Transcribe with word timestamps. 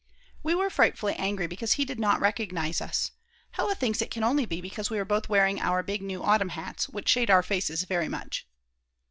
We 0.41 0.55
were 0.55 0.71
frightfully 0.71 1.13
angry 1.13 1.45
because 1.45 1.73
he 1.73 1.85
did 1.85 1.99
not 1.99 2.19
recognise 2.19 2.81
us; 2.81 3.11
Hella 3.51 3.75
thinks 3.75 4.01
it 4.01 4.09
can 4.09 4.23
only 4.23 4.47
be 4.47 4.59
because 4.59 4.89
we 4.89 4.97
were 4.97 5.05
both 5.05 5.29
wearing 5.29 5.61
our 5.61 5.83
big 5.83 6.01
new 6.01 6.23
autumn 6.23 6.49
hats, 6.49 6.89
which 6.89 7.07
shade 7.09 7.29
our 7.29 7.43
faces 7.43 7.83
very 7.83 8.07
much. 8.09 8.47